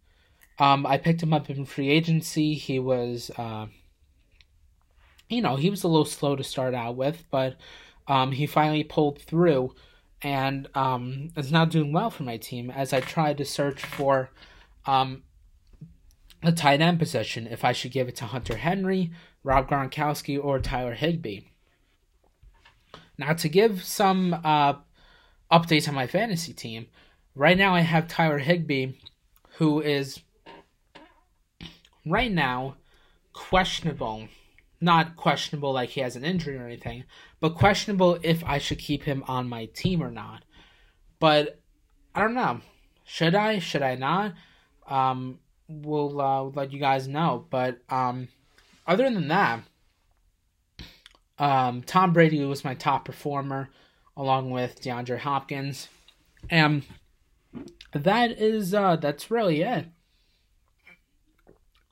Um, 0.59 0.87
I 0.87 0.99
picked 0.99 1.23
him 1.23 1.33
up 1.33 1.51
in 1.51 1.65
free 1.65 1.91
agency. 1.91 2.55
He 2.55 2.79
was, 2.79 3.31
uh, 3.37 3.67
you 5.29 5.43
know, 5.43 5.57
he 5.57 5.71
was 5.71 5.85
a 5.85 5.89
little 5.89 6.05
slow 6.05 6.37
to 6.37 6.45
start 6.45 6.75
out 6.75 6.97
with, 6.97 7.25
but 7.31 7.57
um, 8.09 8.33
he 8.33 8.47
finally 8.47 8.85
pulled 8.85 9.21
through 9.21 9.75
and 10.23 10.69
um, 10.75 11.29
is 11.37 11.53
now 11.53 11.65
doing 11.65 11.93
well 11.93 12.11
for 12.11 12.23
my 12.23 12.37
team 12.37 12.71
as 12.71 12.93
I 12.93 13.01
tried 13.01 13.39
to 13.39 13.45
search 13.45 13.85
for 13.85 14.31
um, 14.87 15.23
a 16.43 16.53
tight 16.53 16.81
end 16.81 16.99
position 16.99 17.47
if 17.47 17.65
I 17.65 17.73
should 17.73 17.93
give 17.93 18.09
it 18.09 18.17
to 18.17 18.27
Hunter 18.27 18.57
Henry, 18.57 19.13
Rob 19.43 19.69
Gronkowski, 19.69 20.43
or 20.43 20.59
Tyler 20.59 20.95
Higbee. 20.95 21.41
Now, 23.19 23.33
to 23.33 23.49
give 23.49 23.85
some 23.85 24.35
uh, 24.45 24.75
updates 25.51 25.89
on 25.89 25.95
my 25.95 26.07
fantasy 26.07 26.53
team, 26.53 26.87
right 27.35 27.57
now 27.57 27.75
I 27.75 27.81
have 27.81 28.09
Tyler 28.09 28.39
Higbee, 28.39 28.93
who 29.57 29.81
is 29.81 30.21
right 32.05 32.31
now 32.31 32.77
questionable. 33.33 34.29
Not 34.79 35.17
questionable 35.17 35.73
like 35.73 35.91
he 35.91 36.03
has 36.03 36.17
an 36.17 36.25
injury 36.25 36.59
or 36.59 36.67
anything, 36.67 37.05
but 37.41 37.55
questionable 37.55 38.19
if 38.23 38.45
I 38.45 38.59
should 38.59 38.79
keep 38.79 39.05
him 39.05 39.25
on 39.27 39.49
my 39.49 39.67
team 39.67 40.03
or 40.03 40.11
not. 40.11 40.45
But 41.19 41.61
I 42.15 42.21
don't 42.21 42.35
know. 42.35 42.61
Should 43.05 43.35
I? 43.35 43.59
Should 43.59 43.83
I 43.83 43.95
not? 43.95 44.35
Um, 44.87 45.39
we'll 45.69 46.21
uh, 46.21 46.43
let 46.43 46.73
you 46.73 46.79
guys 46.79 47.09
know. 47.09 47.47
But 47.51 47.79
um, 47.89 48.29
other 48.87 49.11
than 49.11 49.29
that, 49.29 49.61
um, 51.39 51.83
Tom 51.83 52.13
Brady 52.13 52.45
was 52.45 52.65
my 52.65 52.75
top 52.75 53.05
performer, 53.05 53.69
along 54.17 54.51
with 54.51 54.81
DeAndre 54.81 55.19
Hopkins, 55.19 55.89
and 56.49 56.85
that 57.93 58.33
is 58.33 58.73
uh, 58.73 58.97
that's 58.97 59.31
really 59.31 59.63
it. 59.63 59.87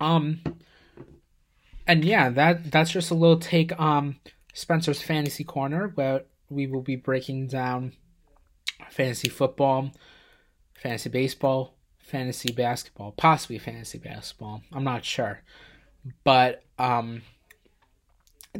Um, 0.01 0.41
and 1.87 2.05
yeah, 2.05 2.31
that 2.31 2.71
that's 2.71 2.91
just 2.91 3.11
a 3.11 3.15
little 3.15 3.39
take 3.39 3.79
on 3.79 4.17
Spencer's 4.55 5.03
fantasy 5.03 5.45
corner, 5.45 5.93
where 5.95 6.23
we 6.49 6.67
will 6.67 6.83
be 6.83 6.97
breaking 6.97 7.49
down 7.49 7.93
fantasy 8.91 9.29
football, 9.29 9.91
fantasy 10.75 11.11
baseball, 11.11 11.74
fantasy 12.05 12.53
basketball, 12.53 13.13
possibly 13.13 13.59
fantasy 13.59 13.99
basketball. 13.99 14.63
I'm 14.73 14.85
not 14.85 15.05
sure, 15.05 15.41
but 16.23 16.63
um, 16.79 17.23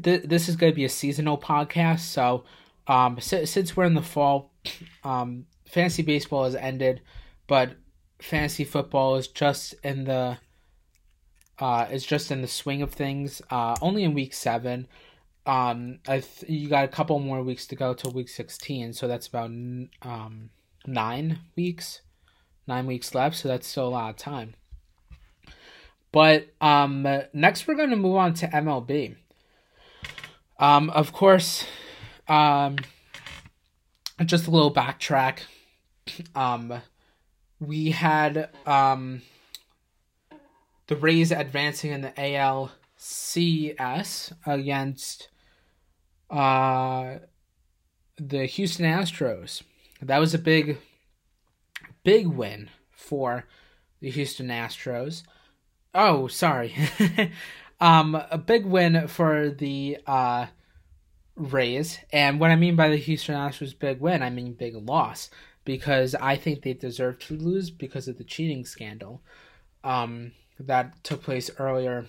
th- 0.03 0.23
this 0.25 0.49
is 0.49 0.57
going 0.57 0.73
to 0.73 0.77
be 0.77 0.85
a 0.85 0.89
seasonal 0.89 1.39
podcast. 1.39 2.01
So, 2.01 2.45
um, 2.89 3.21
si- 3.21 3.47
since 3.47 3.77
we're 3.77 3.85
in 3.85 3.95
the 3.95 4.03
fall, 4.03 4.51
um, 5.05 5.47
fantasy 5.67 6.03
baseball 6.03 6.45
has 6.45 6.55
ended, 6.55 7.03
but 7.47 7.73
fantasy 8.21 8.65
football 8.65 9.17
is 9.17 9.29
just 9.29 9.75
in 9.85 10.05
the 10.05 10.39
uh, 11.59 11.87
is 11.93 12.05
just 12.05 12.31
in 12.33 12.43
the 12.43 12.49
swing 12.49 12.83
of 12.83 12.93
things. 12.93 13.41
Uh, 13.51 13.77
only 13.81 14.05
in 14.05 14.15
week 14.15 14.35
seven. 14.35 14.89
Um, 15.47 15.99
I 16.09 16.21
th- 16.21 16.51
you 16.51 16.71
got 16.71 16.87
a 16.87 16.89
couple 16.89 17.19
more 17.19 17.43
weeks 17.43 17.67
to 17.67 17.77
go 17.77 17.93
till 17.93 18.13
week 18.13 18.31
sixteen, 18.31 18.95
so 18.95 19.07
that's 19.07 19.27
about 19.27 19.51
um 19.51 20.49
nine 20.87 21.41
weeks 21.57 22.01
nine 22.67 22.87
weeks 22.87 23.15
left, 23.15 23.37
so 23.37 23.49
that's 23.49 23.67
still 23.67 23.89
a 23.89 23.91
lot 23.91 24.11
of 24.11 24.17
time. 24.17 24.55
But 26.13 26.49
um, 26.61 27.07
next, 27.33 27.67
we're 27.67 27.75
going 27.75 27.91
to 27.91 27.97
move 27.97 28.17
on 28.17 28.35
to 28.35 28.47
MLB. 28.47 29.17
Um, 30.59 30.91
of 30.91 31.13
course, 31.13 31.65
um, 32.29 32.77
just 34.25 34.47
a 34.47 34.51
little 34.51 34.73
backtrack. 34.73 35.41
Um, 36.35 36.81
we 37.59 37.91
had 37.91 38.51
um, 38.67 39.23
the 40.87 40.97
Rays 40.97 41.33
advancing 41.33 41.91
in 41.91 42.03
the 42.03 42.13
ALCS 42.97 44.33
against 44.47 45.29
uh, 46.31 47.17
the 48.17 48.47
Houston 48.47 48.87
Astros. 48.87 49.63
That 50.01 50.19
was 50.19 50.35
a 50.35 50.39
big 50.39 50.79
big 52.05 52.27
win 52.27 52.71
for 52.93 53.47
the 54.01 54.11
Houston 54.11 54.49
Astros. 54.49 55.25
Oh, 55.95 56.29
sorry. 56.29 56.75
um, 57.81 58.15
a 58.31 58.39
big 58.39 58.65
win 58.65 59.09
for 59.09 59.51
the 59.51 59.99
uh, 60.07 60.47
Rays. 61.37 61.99
And 62.13 62.39
what 62.39 62.51
I 62.51 62.57
mean 62.57 62.77
by 62.77 62.89
the 62.89 62.97
Houston 62.97 63.35
Astros 63.35 63.77
big 63.77 64.01
win, 64.01 64.23
I 64.23 64.31
mean 64.31 64.53
big 64.53 64.77
loss. 64.77 65.31
Because 65.65 66.15
I 66.15 66.37
think 66.37 66.63
they 66.63 66.75
deserve 66.75 67.19
to 67.21 67.37
lose 67.37 67.71
because 67.71 68.07
of 68.07 68.19
the 68.19 68.25
cheating 68.25 68.67
scandal 68.67 69.23
um, 69.83 70.33
that 70.61 71.03
took 71.03 71.23
place 71.23 71.51
earlier 71.59 72.07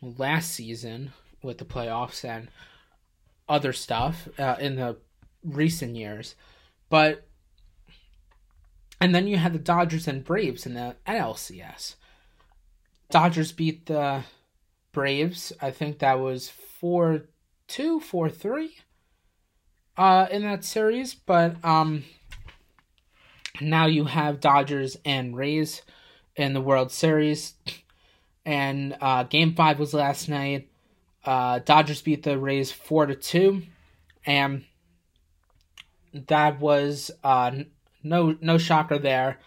last 0.00 0.52
season 0.52 1.12
with 1.42 1.58
the 1.58 1.66
playoffs 1.66 2.24
and 2.24 2.48
other 3.50 3.74
stuff 3.74 4.28
uh, 4.38 4.56
in 4.58 4.76
the 4.76 4.96
recent 5.44 5.96
years. 5.96 6.36
But 6.88 7.28
and 9.00 9.14
then 9.14 9.26
you 9.26 9.38
had 9.38 9.52
the 9.52 9.58
Dodgers 9.58 10.06
and 10.06 10.24
Braves 10.24 10.66
in 10.66 10.74
the 10.74 10.96
NLCS. 11.06 11.94
Dodgers 13.10 13.52
beat 13.52 13.86
the 13.86 14.22
Braves. 14.92 15.52
I 15.60 15.70
think 15.70 15.98
that 15.98 16.20
was 16.20 16.48
4 16.48 17.22
2, 17.68 18.00
4 18.00 18.28
3 18.28 18.76
uh, 19.96 20.26
in 20.30 20.42
that 20.42 20.64
series. 20.64 21.14
But 21.14 21.64
um, 21.64 22.04
now 23.60 23.86
you 23.86 24.04
have 24.04 24.40
Dodgers 24.40 24.96
and 25.04 25.36
Rays 25.36 25.82
in 26.36 26.52
the 26.52 26.60
World 26.60 26.92
Series. 26.92 27.54
And 28.44 28.96
uh, 29.00 29.24
game 29.24 29.54
five 29.54 29.78
was 29.78 29.94
last 29.94 30.28
night. 30.28 30.68
Uh, 31.24 31.60
Dodgers 31.60 32.02
beat 32.02 32.22
the 32.22 32.38
Rays 32.38 32.72
4 32.72 33.06
to 33.06 33.14
2. 33.14 33.62
And 34.26 34.64
that 36.12 36.60
was 36.60 37.10
uh, 37.22 37.52
no 38.02 38.36
no 38.40 38.58
shocker 38.58 38.98
there. 38.98 39.38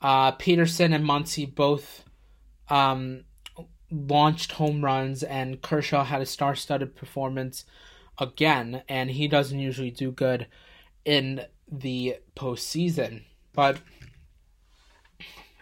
Uh, 0.00 0.32
Pederson 0.32 0.94
and 0.94 1.04
Muncy 1.04 1.52
both 1.52 2.04
um, 2.68 3.24
launched 3.90 4.52
home 4.52 4.84
runs, 4.84 5.22
and 5.22 5.62
Kershaw 5.62 6.04
had 6.04 6.20
a 6.20 6.26
star-studded 6.26 6.96
performance 6.96 7.64
again, 8.18 8.82
and 8.88 9.10
he 9.10 9.28
doesn't 9.28 9.60
usually 9.60 9.90
do 9.90 10.10
good 10.10 10.46
in 11.04 11.44
the 11.70 12.16
postseason. 12.36 13.22
But 13.52 13.78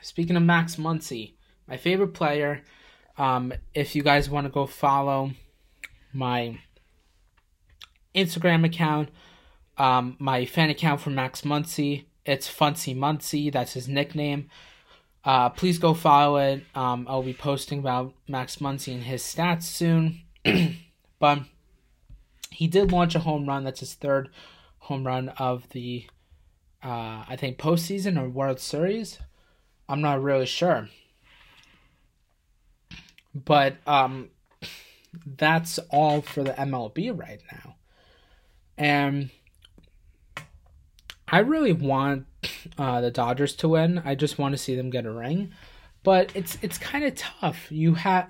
speaking 0.00 0.36
of 0.36 0.42
Max 0.42 0.76
Muncy, 0.76 1.34
my 1.70 1.76
favorite 1.76 2.14
player. 2.14 2.62
Um, 3.16 3.52
if 3.74 3.94
you 3.94 4.02
guys 4.02 4.28
want 4.28 4.46
to 4.46 4.50
go 4.50 4.66
follow 4.66 5.32
my 6.12 6.58
Instagram 8.14 8.64
account, 8.64 9.10
um, 9.78 10.16
my 10.18 10.44
fan 10.44 10.70
account 10.70 11.00
for 11.00 11.10
Max 11.10 11.42
Muncy, 11.42 12.06
it's 12.24 12.52
Funcy 12.52 12.96
Muncy. 12.96 13.52
That's 13.52 13.72
his 13.72 13.88
nickname. 13.88 14.48
Uh, 15.24 15.50
please 15.50 15.78
go 15.78 15.94
follow 15.94 16.36
it. 16.36 16.64
Um, 16.74 17.06
I'll 17.08 17.22
be 17.22 17.34
posting 17.34 17.78
about 17.78 18.14
Max 18.26 18.56
Muncy 18.56 18.94
and 18.94 19.02
his 19.02 19.22
stats 19.22 19.64
soon. 19.64 20.22
but 21.18 21.40
he 22.50 22.66
did 22.66 22.92
launch 22.92 23.14
a 23.14 23.20
home 23.20 23.46
run. 23.46 23.64
That's 23.64 23.80
his 23.80 23.94
third 23.94 24.30
home 24.78 25.06
run 25.06 25.28
of 25.30 25.68
the, 25.70 26.06
uh, 26.82 27.24
I 27.28 27.36
think, 27.38 27.58
postseason 27.58 28.20
or 28.20 28.28
World 28.28 28.60
Series. 28.60 29.18
I'm 29.88 30.00
not 30.00 30.22
really 30.22 30.46
sure. 30.46 30.88
But 33.34 33.76
um, 33.86 34.30
that's 35.24 35.78
all 35.90 36.22
for 36.22 36.42
the 36.42 36.52
MLB 36.52 37.18
right 37.18 37.40
now. 37.52 37.76
And 38.78 39.30
I 41.30 41.38
really 41.38 41.72
want 41.72 42.26
uh, 42.76 43.00
the 43.00 43.10
Dodgers 43.10 43.54
to 43.56 43.68
win. 43.68 44.02
I 44.04 44.14
just 44.14 44.38
want 44.38 44.52
to 44.52 44.58
see 44.58 44.74
them 44.74 44.90
get 44.90 45.06
a 45.06 45.12
ring, 45.12 45.52
but 46.02 46.34
it's 46.34 46.58
it's 46.62 46.78
kind 46.78 47.04
of 47.04 47.14
tough. 47.14 47.70
You 47.70 47.94
have 47.94 48.28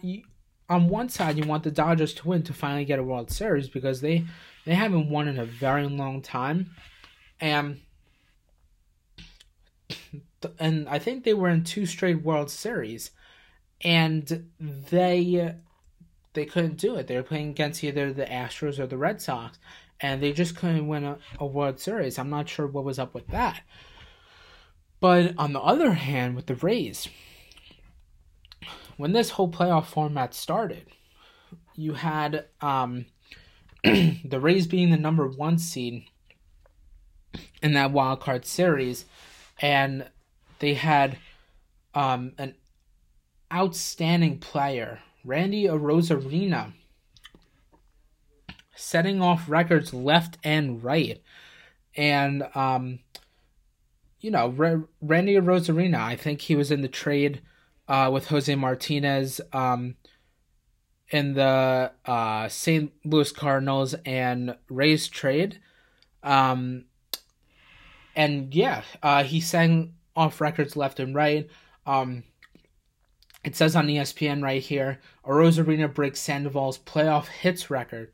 on 0.69 0.89
one 0.89 1.09
side 1.09 1.39
you 1.39 1.45
want 1.45 1.65
the 1.65 1.71
Dodgers 1.71 2.15
to 2.15 2.29
win 2.29 2.43
to 2.45 2.53
finally 2.53 2.85
get 2.85 2.99
a 2.99 3.03
World 3.03 3.31
Series 3.31 3.69
because 3.69 4.01
they 4.01 4.25
they 4.67 4.75
haven't 4.75 5.09
won 5.09 5.29
in 5.29 5.39
a 5.39 5.45
very 5.45 5.87
long 5.87 6.21
time, 6.21 6.71
and 7.41 7.81
and 10.59 10.89
I 10.89 10.99
think 10.99 11.25
they 11.25 11.35
were 11.35 11.49
in 11.49 11.65
two 11.65 11.87
straight 11.87 12.23
World 12.23 12.51
Series, 12.51 13.11
and 13.81 14.51
they 14.61 15.55
they 16.35 16.45
couldn't 16.45 16.77
do 16.77 16.97
it. 16.97 17.07
They 17.07 17.17
were 17.17 17.23
playing 17.23 17.51
against 17.51 17.83
either 17.83 18.13
the 18.13 18.27
Astros 18.27 18.79
or 18.79 18.87
the 18.87 18.99
Red 18.99 19.21
Sox, 19.21 19.59
and 20.01 20.23
they 20.23 20.33
just 20.33 20.57
couldn't 20.57 20.89
win 20.89 21.05
a, 21.05 21.19
a 21.39 21.47
World 21.47 21.79
Series. 21.79 22.19
I'm 22.19 22.31
not 22.31 22.49
sure 22.49 22.67
what 22.67 22.85
was 22.85 22.99
up 22.99 23.15
with 23.15 23.29
that. 23.29 23.63
But 24.99 25.35
on 25.39 25.53
the 25.53 25.61
other 25.61 25.93
hand, 25.93 26.37
with 26.37 26.47
the 26.47 26.55
Rays, 26.55 27.09
when 28.97 29.13
this 29.13 29.31
whole 29.31 29.51
playoff 29.51 29.87
format 29.87 30.35
started, 30.35 30.87
you 31.75 31.95
had 31.95 32.47
um, 32.61 33.07
the 33.85 34.41
Rays 34.41 34.67
being 34.67 34.91
the 34.91 34.99
number 34.99 35.27
one 35.27 35.59
seed 35.59 36.05
in 37.63 37.73
that 37.73 37.93
wild 37.93 38.21
card 38.21 38.45
series, 38.45 39.07
and 39.61 40.09
they 40.59 40.75
had 40.75 41.19
um, 41.95 42.33
an 42.39 42.55
outstanding 43.53 44.39
player, 44.39 45.01
Randy 45.25 45.65
Arozarena, 45.65 46.73
setting 48.81 49.21
off 49.21 49.49
records 49.49 49.93
left 49.93 50.39
and 50.43 50.83
right. 50.83 51.23
And, 51.97 52.49
um, 52.55 53.01
you 54.21 54.31
know, 54.31 54.55
R- 54.59 54.89
Randy 55.01 55.35
Arozarena, 55.35 55.99
I 55.99 56.17
think 56.17 56.43
he 56.43 56.57
was 56.57 56.71
in 56.71 56.83
the 56.83 56.89
trade 56.89 57.43
uh, 57.89 58.11
with 58.13 58.29
Jose 58.29 58.55
Martinez 58.55 59.41
um, 59.53 59.97
in 61.11 61.35
the 61.35 61.93
uh, 62.07 62.49
St. 62.49 62.93
Louis 63.05 63.33
Cardinals 63.33 63.95
and 64.07 64.57
Rays 64.69 65.09
trade. 65.09 65.61
Um, 66.23 66.85
and 68.15 68.55
yeah, 68.55 68.83
uh, 69.03 69.25
he 69.25 69.41
sang 69.41 69.95
off 70.17 70.41
records 70.41 70.77
left 70.77 71.01
and 71.01 71.15
right. 71.15 71.49
Um, 71.87 72.25
it 73.43 73.57
says 73.57 73.75
on 73.75 73.87
ESPN 73.87 74.43
right 74.43 74.63
here, 74.63 75.01
Arozarena 75.25 75.93
breaks 75.93 76.21
Sandoval's 76.21 76.79
playoff 76.79 77.27
hits 77.27 77.71
record. 77.71 78.13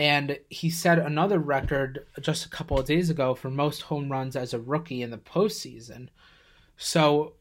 And 0.00 0.38
he 0.48 0.70
set 0.70 0.98
another 0.98 1.38
record 1.38 2.06
just 2.22 2.46
a 2.46 2.48
couple 2.48 2.78
of 2.78 2.86
days 2.86 3.10
ago 3.10 3.34
for 3.34 3.50
most 3.50 3.82
home 3.82 4.10
runs 4.10 4.34
as 4.34 4.54
a 4.54 4.58
rookie 4.58 5.02
in 5.02 5.10
the 5.10 5.18
postseason. 5.18 6.08
So, 6.78 7.34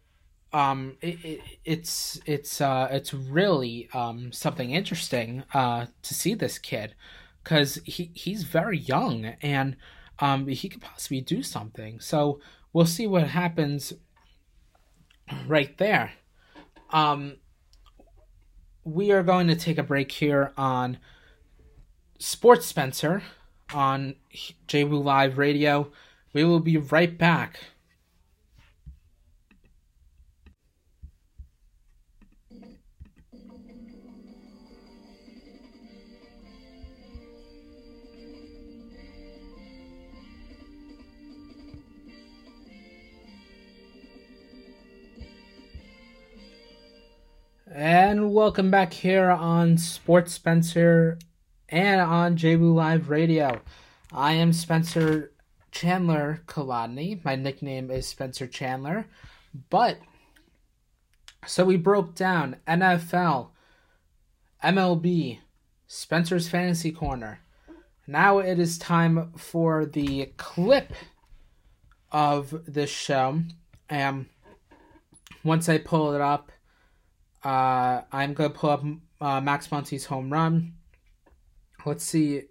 um, 0.51 0.97
it, 0.99 1.23
it, 1.23 1.41
it's 1.63 2.19
it's 2.25 2.59
uh, 2.59 2.89
it's 2.91 3.13
really 3.13 3.87
um, 3.93 4.33
something 4.33 4.71
interesting 4.71 5.45
uh, 5.53 5.85
to 6.01 6.13
see 6.13 6.33
this 6.33 6.57
kid 6.57 6.95
because 7.41 7.75
he 7.85 8.11
he's 8.13 8.43
very 8.43 8.77
young 8.77 9.23
and 9.41 9.77
um, 10.19 10.45
he 10.47 10.67
could 10.67 10.81
possibly 10.81 11.21
do 11.21 11.41
something. 11.41 12.01
So 12.01 12.41
we'll 12.73 12.85
see 12.85 13.07
what 13.07 13.29
happens 13.29 13.93
right 15.47 15.77
there. 15.77 16.11
Um, 16.89 17.37
we 18.83 19.13
are 19.13 19.23
going 19.23 19.47
to 19.47 19.55
take 19.55 19.77
a 19.77 19.83
break 19.83 20.11
here 20.11 20.51
on 20.57 20.97
Sports 22.21 22.65
Spencer 22.65 23.23
on 23.73 24.15
JWoo 24.67 25.01
Live 25.01 25.37
Radio. 25.37 25.89
We 26.33 26.43
will 26.43 26.59
be 26.59 26.75
right 26.75 27.17
back. 27.17 27.61
And 47.73 48.33
welcome 48.33 48.69
back 48.69 48.91
here 48.91 49.29
on 49.29 49.77
Sports 49.77 50.33
Spencer 50.33 51.17
and 51.71 52.01
on 52.01 52.35
JWoo 52.35 52.73
Live 52.73 53.09
Radio. 53.09 53.61
I 54.11 54.33
am 54.33 54.53
Spencer 54.53 55.31
Chandler 55.71 56.41
Kolodny. 56.47 57.23
My 57.23 57.35
nickname 57.35 57.91
is 57.91 58.07
Spencer 58.07 58.47
Chandler. 58.47 59.07
But, 59.69 59.99
so 61.45 61.65
we 61.65 61.77
broke 61.77 62.15
down 62.15 62.57
NFL, 62.67 63.49
MLB, 64.63 65.39
Spencer's 65.87 66.49
Fantasy 66.49 66.91
Corner. 66.91 67.39
Now 68.07 68.39
it 68.39 68.57
is 68.59 68.79
time 68.79 69.31
for 69.37 69.85
the 69.85 70.33
clip 70.37 70.93
of 72.11 72.63
this 72.65 72.89
show. 72.89 73.41
And 73.87 74.25
once 75.43 75.69
I 75.69 75.77
pull 75.77 76.13
it 76.13 76.21
up, 76.21 76.51
uh, 77.43 78.01
I'm 78.11 78.33
gonna 78.33 78.49
pull 78.49 78.69
up 78.71 78.83
uh, 79.21 79.39
Max 79.41 79.67
Muncy's 79.67 80.05
home 80.05 80.33
run. 80.33 80.73
Let's 81.85 82.03
see 82.03 82.43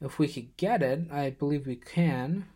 if 0.00 0.18
we 0.18 0.28
could 0.28 0.56
get 0.56 0.82
it. 0.82 1.10
I 1.12 1.30
believe 1.30 1.66
we 1.66 1.76
can. 1.76 2.46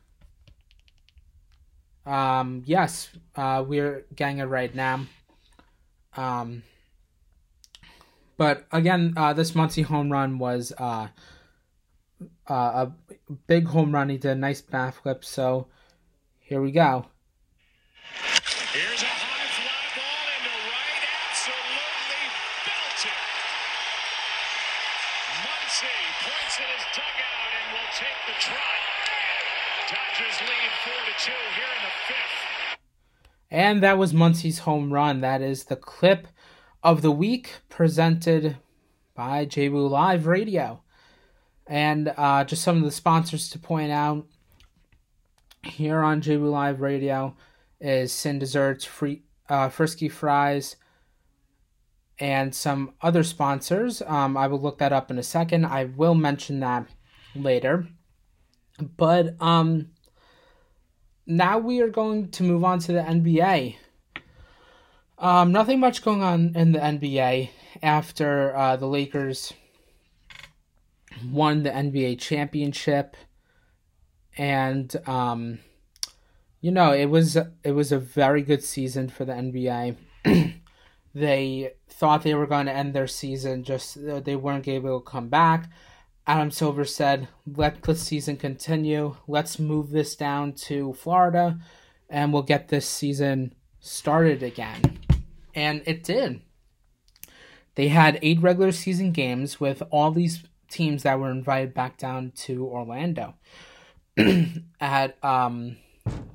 Um, 2.05 2.63
yes, 2.67 3.11
uh, 3.37 3.65
we're 3.67 4.07
getting 4.15 4.39
it 4.39 4.45
right 4.45 4.75
now. 4.75 5.07
Um, 6.17 6.63
but 8.37 8.67
again, 8.73 9.15
uh, 9.17 9.33
this 9.33 9.53
Muncy 9.53 9.85
home 9.85 10.11
run 10.11 10.39
was 10.39 10.73
uh, 10.79 11.09
uh, 12.49 12.87
a 12.87 12.93
big 13.47 13.69
home 13.69 13.93
run. 13.93 14.09
He 14.09 14.19
did 14.19 14.33
a 14.33 14.35
nice 14.35 14.61
bat 14.61 14.95
flip. 14.95 15.25
So 15.25 15.69
here 16.41 16.61
we 16.61 16.73
go. 16.73 17.07
And 33.53 33.83
that 33.83 33.99
was 33.99 34.15
Muncy's 34.15 34.61
home 34.61 34.95
run. 34.95 35.21
That 35.21 35.43
is 35.43 35.65
the 35.65 35.77
clip 35.77 36.27
of 36.83 37.03
the 37.03 37.11
week 37.11 37.57
presented 37.69 38.57
by 39.15 39.45
JWoo 39.45 39.91
Live 39.91 40.27
Radio. 40.27 40.83
And 41.67 42.15
uh, 42.17 42.45
just 42.45 42.63
some 42.63 42.79
of 42.79 42.85
the 42.85 42.91
sponsors 42.91 43.51
to 43.51 43.59
point 43.59 43.93
out 43.93 44.27
here 45.63 46.01
on 46.01 46.23
JWoo 46.23 46.51
Live 46.51 46.81
Radio 46.81 47.37
is 47.79 48.11
Sin 48.11 48.39
Desserts, 48.39 48.87
Free, 48.87 49.21
uh, 49.51 49.69
Frisky 49.69 50.09
Fries, 50.09 50.77
and 52.19 52.55
some 52.55 52.95
other 53.03 53.23
sponsors. 53.23 54.01
Um, 54.01 54.35
I 54.35 54.47
will 54.47 54.63
look 54.63 54.79
that 54.79 54.95
up 54.95 55.11
in 55.11 55.19
a 55.19 55.23
second. 55.23 55.67
I 55.67 55.85
will 55.85 56.15
mention 56.15 56.61
that 56.61 56.87
later. 57.35 57.87
But 58.97 59.37
um, 59.43 59.91
now 61.27 61.59
we 61.59 61.81
are 61.81 61.89
going 61.89 62.31
to 62.31 62.43
move 62.43 62.65
on 62.65 62.79
to 62.81 62.93
the 62.93 63.01
NBA. 63.01 63.77
Um, 65.19 65.53
nothing 65.53 65.79
much 65.79 66.03
going 66.03 66.23
on 66.23 66.53
in 66.57 66.73
the 66.73 66.81
NBA 66.81 67.51
after 67.83 68.57
uh, 68.57 68.77
the 68.77 68.87
Lakers 68.87 69.53
won 71.31 71.63
the 71.63 71.71
NBA 71.71 72.19
championship, 72.19 73.17
and 74.37 74.95
um, 75.07 75.61
you 76.61 76.73
know 76.73 76.93
it 76.93 77.07
was 77.07 77.37
it 77.37 77.73
was 77.73 77.93
a 77.93 77.99
very 77.99 78.43
good 78.43 78.65
season 78.65 79.09
for 79.09 79.25
the 79.25 79.33
NBA. 79.33 79.97
they 81.15 81.73
thought 81.89 82.23
they 82.23 82.35
were 82.35 82.47
going 82.47 82.67
to 82.67 82.73
end 82.73 82.95
their 82.95 83.07
season, 83.07 83.63
just 83.63 83.99
they 84.25 84.35
weren't 84.35 84.67
able 84.67 85.01
to 85.01 85.05
come 85.05 85.29
back. 85.29 85.71
Adam 86.27 86.51
Silver 86.51 86.85
said, 86.85 87.29
let 87.47 87.83
the 87.83 87.95
season 87.95 88.37
continue. 88.37 89.17
Let's 89.27 89.59
move 89.59 89.91
this 89.91 90.15
down 90.15 90.53
to 90.55 90.93
Florida 90.93 91.59
and 92.09 92.33
we'll 92.33 92.43
get 92.43 92.69
this 92.69 92.89
season 92.89 93.55
started 93.81 94.43
again. 94.43 95.01
And 95.55 95.83
it 95.87 96.05
did. 96.05 96.43
They 97.75 97.89
had 97.89 98.19
eight 98.23 98.41
regular 98.41 98.71
season 98.71 99.13
games 99.13 99.59
with 99.59 99.83
all 99.91 100.11
these 100.11 100.45
teams 100.71 101.03
that 101.03 101.19
were 101.19 101.31
invited 101.31 101.75
back 101.75 101.99
down 101.99 102.33
to 102.37 102.67
Orlando. 102.67 103.35
At 104.81 105.23
um, 105.25 105.77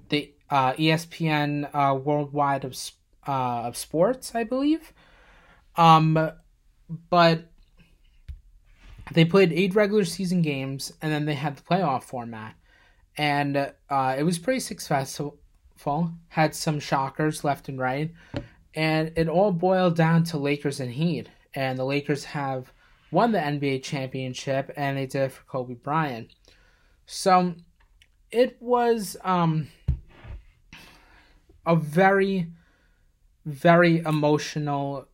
the 0.10 0.34
uh, 0.50 0.74
ESPN 0.74 1.70
uh, 1.74 1.96
Worldwide 1.96 2.66
of, 2.66 2.76
uh, 3.28 3.68
of 3.68 3.78
Sports, 3.78 4.34
I 4.34 4.44
believe. 4.44 4.94
Um, 5.76 6.32
but 7.10 7.52
they 9.14 9.26
played 9.26 9.54
eight 9.54 9.76
regular 9.76 10.06
season 10.06 10.42
games 10.42 10.94
and 11.02 11.12
then 11.12 11.26
they 11.26 11.36
had 11.36 11.58
the 11.58 11.64
playoff 11.64 12.04
format. 12.04 12.56
And 13.18 13.72
uh, 13.90 14.16
it 14.18 14.24
was 14.24 14.38
pretty 14.38 14.60
successful 14.60 15.40
had 16.30 16.54
some 16.56 16.80
shockers 16.80 17.44
left 17.44 17.70
and 17.70 17.80
right. 17.80 18.12
And 18.74 19.12
it 19.16 19.28
all 19.28 19.52
boiled 19.52 19.96
down 19.96 20.24
to 20.26 20.38
lakers 20.38 20.80
and 20.80 20.92
heat. 20.92 21.30
And 21.54 21.78
the 21.78 21.86
lakers 21.86 22.26
have 22.26 22.72
won 23.10 23.32
the 23.32 23.40
nba 23.40 23.82
championship 23.82 24.72
and 24.76 24.98
they 24.98 25.06
did 25.06 25.24
it 25.24 25.32
for 25.32 25.44
kobe 25.46 25.76
bryant. 25.76 26.34
So 27.06 27.56
it 28.32 28.58
was 28.60 29.16
um, 29.24 29.70
a 31.66 31.76
very 31.76 32.48
very 33.46 34.00
emotional 34.00 35.08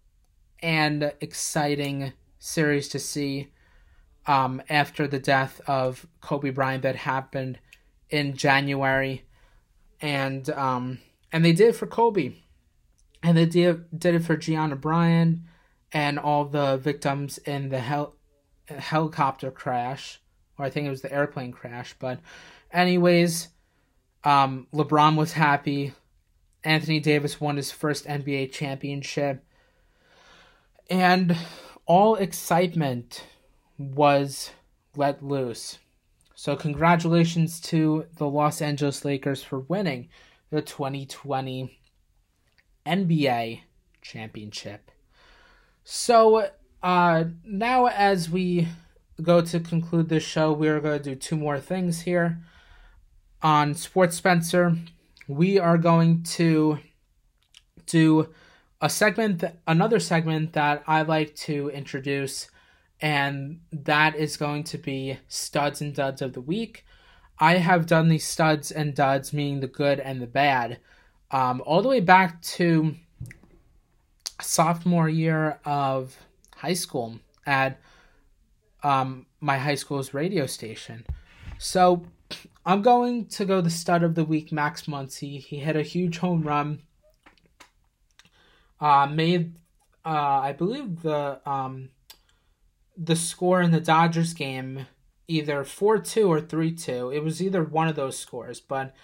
and 0.63 1.13
exciting 1.21 2.13
series 2.39 2.87
to 2.87 2.97
see 2.97 3.49
um, 4.25 4.61
after 4.69 5.07
the 5.07 5.19
death 5.19 5.61
of 5.67 6.07
Kobe 6.21 6.49
Bryant 6.49 6.83
that 6.83 6.95
happened 6.95 7.59
in 8.09 8.35
January, 8.35 9.25
and 10.01 10.49
um, 10.51 10.99
and 11.31 11.43
they 11.43 11.53
did 11.53 11.69
it 11.69 11.75
for 11.75 11.87
Kobe, 11.87 12.33
and 13.21 13.37
they 13.37 13.45
did 13.45 13.99
did 13.99 14.15
it 14.15 14.23
for 14.23 14.37
Gianna 14.37 14.75
Bryant 14.75 15.39
and 15.91 16.17
all 16.17 16.45
the 16.45 16.77
victims 16.77 17.37
in 17.39 17.69
the 17.69 17.79
hel- 17.79 18.15
helicopter 18.67 19.51
crash, 19.51 20.19
or 20.57 20.65
I 20.65 20.69
think 20.69 20.87
it 20.87 20.89
was 20.89 21.01
the 21.01 21.13
airplane 21.13 21.51
crash. 21.51 21.95
But, 21.99 22.19
anyways, 22.71 23.49
um, 24.23 24.67
LeBron 24.73 25.15
was 25.15 25.33
happy, 25.33 25.93
Anthony 26.63 26.99
Davis 26.99 27.39
won 27.39 27.57
his 27.57 27.71
first 27.71 28.05
NBA 28.05 28.51
championship. 28.51 29.43
And 30.89 31.37
all 31.85 32.15
excitement 32.15 33.23
was 33.77 34.51
let 34.95 35.23
loose. 35.23 35.79
So, 36.35 36.55
congratulations 36.55 37.59
to 37.61 38.05
the 38.17 38.27
Los 38.27 38.61
Angeles 38.61 39.05
Lakers 39.05 39.43
for 39.43 39.59
winning 39.59 40.09
the 40.49 40.61
2020 40.61 41.77
NBA 42.85 43.61
championship. 44.01 44.91
So, 45.83 46.49
uh, 46.81 47.25
now 47.45 47.87
as 47.87 48.29
we 48.29 48.67
go 49.21 49.41
to 49.41 49.59
conclude 49.59 50.09
this 50.09 50.23
show, 50.23 50.51
we 50.51 50.67
are 50.67 50.79
going 50.79 51.01
to 51.01 51.09
do 51.11 51.15
two 51.15 51.37
more 51.37 51.59
things 51.59 52.01
here. 52.01 52.39
On 53.41 53.73
Sports 53.73 54.17
Spencer, 54.17 54.75
we 55.27 55.59
are 55.59 55.77
going 55.77 56.23
to 56.23 56.79
do 57.85 58.29
a 58.81 58.89
segment, 58.89 59.41
th- 59.41 59.53
another 59.67 59.99
segment 59.99 60.53
that 60.53 60.83
I 60.87 61.03
like 61.03 61.35
to 61.35 61.69
introduce, 61.69 62.49
and 63.03 63.59
that 63.73 64.15
is 64.15 64.37
going 64.37 64.63
to 64.63 64.77
be 64.77 65.19
studs 65.27 65.81
and 65.81 65.93
duds 65.93 66.21
of 66.21 66.31
the 66.31 66.39
week. 66.39 66.85
I 67.37 67.57
have 67.57 67.85
done 67.85 68.07
these 68.07 68.25
studs 68.25 68.71
and 68.71 68.95
duds, 68.95 69.33
meaning 69.33 69.59
the 69.59 69.67
good 69.67 69.99
and 69.99 70.21
the 70.21 70.27
bad, 70.27 70.79
um, 71.29 71.61
all 71.65 71.81
the 71.81 71.89
way 71.89 71.99
back 71.99 72.41
to 72.43 72.95
sophomore 74.39 75.09
year 75.09 75.59
of 75.65 76.17
high 76.55 76.75
school 76.75 77.19
at 77.45 77.77
um, 78.83 79.25
my 79.41 79.57
high 79.57 79.75
school's 79.75 80.13
radio 80.13 80.45
station. 80.45 81.05
So 81.57 82.05
I'm 82.65 82.81
going 82.81 83.25
to 83.25 83.43
go 83.43 83.59
the 83.59 83.69
stud 83.69 84.03
of 84.03 84.15
the 84.15 84.23
week, 84.23 84.53
Max 84.53 84.83
Muncy. 84.83 85.41
He 85.41 85.59
hit 85.59 85.75
a 85.75 85.81
huge 85.81 86.19
home 86.19 86.43
run. 86.43 86.83
Uh, 88.79 89.07
made, 89.07 89.55
uh, 90.05 90.39
I 90.39 90.53
believe 90.53 91.01
the 91.01 91.41
um, 91.45 91.89
the 92.97 93.15
score 93.15 93.61
in 93.61 93.71
the 93.71 93.79
Dodgers 93.79 94.33
game 94.33 94.87
either 95.27 95.63
four 95.63 95.97
two 95.99 96.31
or 96.31 96.41
three 96.41 96.71
two. 96.71 97.11
It 97.11 97.23
was 97.23 97.41
either 97.41 97.63
one 97.63 97.87
of 97.87 97.95
those 97.95 98.17
scores, 98.17 98.59
but 98.59 98.95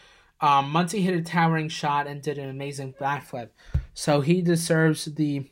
um, 0.41 0.73
Muncy 0.73 1.01
hit 1.01 1.15
a 1.15 1.21
towering 1.21 1.69
shot 1.69 2.07
and 2.07 2.21
did 2.21 2.37
an 2.37 2.49
amazing 2.49 2.93
backflip, 2.99 3.49
so 3.93 4.21
he 4.21 4.41
deserves 4.41 5.05
the 5.05 5.49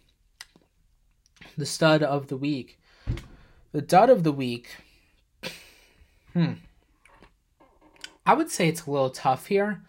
the 1.57 1.65
stud 1.65 2.03
of 2.03 2.27
the 2.27 2.37
week. 2.37 2.79
The 3.71 3.81
dud 3.81 4.09
of 4.09 4.23
the 4.23 4.31
week. 4.31 4.69
Hmm. 6.33 6.53
I 8.23 8.35
would 8.35 8.51
say 8.51 8.67
it's 8.67 8.85
a 8.85 8.91
little 8.91 9.09
tough 9.09 9.47
here, 9.47 9.81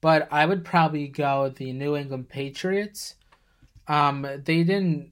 but 0.00 0.28
I 0.32 0.46
would 0.46 0.64
probably 0.64 1.08
go 1.08 1.50
the 1.50 1.74
New 1.74 1.94
England 1.94 2.30
Patriots. 2.30 3.16
Um, 3.86 4.22
they 4.22 4.62
didn't 4.62 5.10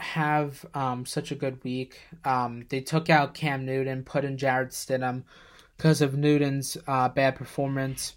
have 0.00 0.64
um, 0.74 1.06
such 1.06 1.30
a 1.30 1.34
good 1.34 1.62
week. 1.64 2.00
Um, 2.24 2.66
they 2.68 2.80
took 2.80 3.10
out 3.10 3.34
Cam 3.34 3.64
Newton, 3.64 4.02
put 4.02 4.24
in 4.24 4.38
Jarrett 4.38 4.70
Stidham 4.70 5.24
because 5.76 6.02
of 6.02 6.16
Newton's 6.16 6.76
uh, 6.86 7.08
bad 7.08 7.36
performance. 7.36 8.14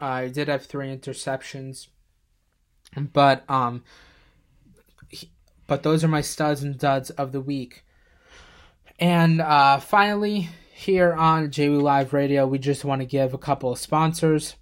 Uh, 0.00 0.22
he 0.22 0.30
did 0.30 0.48
have 0.48 0.64
three 0.64 0.94
interceptions, 0.94 1.88
but 3.12 3.48
um, 3.50 3.84
he, 5.08 5.30
but 5.66 5.82
those 5.82 6.02
are 6.02 6.08
my 6.08 6.22
studs 6.22 6.62
and 6.62 6.78
duds 6.78 7.10
of 7.10 7.32
the 7.32 7.40
week. 7.40 7.84
And 8.98 9.40
uh, 9.40 9.80
finally, 9.80 10.48
here 10.72 11.12
on 11.12 11.50
JW 11.50 11.80
Live 11.80 12.12
Radio, 12.12 12.46
we 12.46 12.58
just 12.58 12.84
want 12.84 13.00
to 13.00 13.06
give 13.06 13.34
a 13.34 13.38
couple 13.38 13.72
of 13.72 13.78
sponsors. 13.78 14.56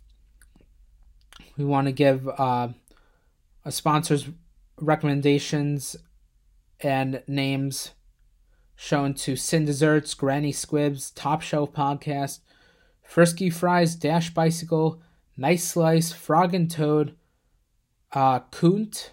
We 1.57 1.65
want 1.65 1.87
to 1.87 1.93
give 1.93 2.29
uh, 2.29 2.69
a 3.65 3.73
sponsors 3.73 4.29
recommendations 4.81 5.97
and 6.81 7.23
names 7.27 7.93
shown 8.77 9.13
to 9.13 9.35
Sin 9.35 9.65
Desserts, 9.65 10.15
Granny 10.15 10.53
Squibs, 10.53 11.11
Top 11.11 11.43
Shelf 11.43 11.73
Podcast, 11.73 12.41
Frisky 13.03 13.51
Fries, 13.51 13.97
Dash 13.97 14.33
Bicycle, 14.33 15.03
Nice 15.37 15.65
Slice, 15.65 16.13
Frog 16.13 16.55
and 16.55 16.71
Toad, 16.71 17.17
uh, 18.13 18.41
Kunt, 18.51 19.13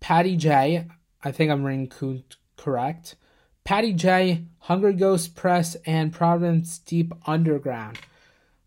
Patty 0.00 0.36
J. 0.36 0.86
I 1.22 1.32
think 1.32 1.50
I'm 1.50 1.64
reading 1.64 1.88
Kunt 1.88 2.36
correct. 2.56 3.16
Patty 3.64 3.94
J, 3.94 4.44
Hungry 4.58 4.92
Ghost 4.92 5.34
Press, 5.34 5.76
and 5.86 6.12
Providence 6.12 6.78
Deep 6.78 7.14
Underground. 7.26 7.98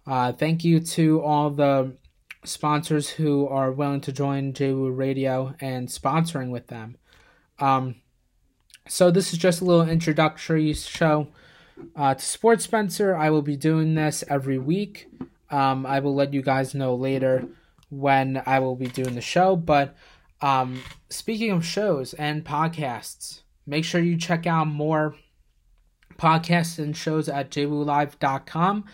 Uh, 0.08 0.32
thank 0.32 0.64
you 0.64 0.80
to 0.80 1.22
all 1.22 1.52
the 1.52 1.96
sponsors 2.44 3.10
who 3.10 3.48
are 3.48 3.72
willing 3.72 4.02
to 4.02 4.12
join 4.12 4.54
JWU 4.54 4.98
Radio 4.98 5.54
and 5.60 5.88
sponsoring 5.88 6.50
with 6.50 6.68
them. 6.68 6.98
Um, 7.60 7.96
so 8.88 9.12
this 9.12 9.34
is 9.34 9.40
just 9.40 9.62
a 9.62 9.66
little 9.66 9.88
introductory 9.88 10.74
show 10.74 11.28
uh, 11.96 12.16
to 12.16 12.26
Sports 12.26 12.64
Spencer. 12.64 13.16
I 13.16 13.30
will 13.30 13.42
be 13.42 13.56
doing 13.56 13.96
this 13.96 14.24
every 14.30 14.58
week. 14.58 15.08
Um, 15.50 15.86
I 15.86 16.00
will 16.00 16.16
let 16.16 16.34
you 16.34 16.42
guys 16.42 16.74
know 16.74 16.96
later 16.96 17.48
when 17.90 18.42
I 18.46 18.60
will 18.60 18.76
be 18.76 18.88
doing 18.88 19.16
the 19.16 19.22
show. 19.22 19.56
But 19.56 19.96
um, 20.42 20.82
speaking 21.10 21.52
of 21.52 21.66
shows 21.66 22.14
and 22.14 22.44
podcasts, 22.44 23.42
make 23.66 23.86
sure 23.86 24.02
you 24.02 24.18
check 24.18 24.46
out 24.46 24.68
more 24.68 25.16
podcasts 26.18 26.80
and 26.80 26.96
shows 26.96 27.30
at 27.30 27.50
jwulive.com. 27.52 28.86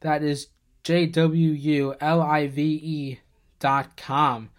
That 0.00 0.22
is 0.22 0.48
J 0.84 1.06
W 1.06 1.50
U 1.50 1.94
L 2.00 2.20
I 2.20 2.48
V 2.48 2.62
E 2.62 3.20
dot 3.60 3.96
com. 3.96 4.50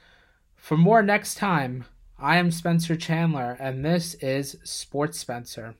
For 0.55 0.77
more 0.77 1.03
next 1.03 1.35
time, 1.35 1.85
I 2.23 2.37
am 2.37 2.51
Spencer 2.51 2.95
Chandler, 2.95 3.57
and 3.59 3.83
this 3.83 4.13
is 4.13 4.55
Sports 4.63 5.19
Spencer. 5.19 5.75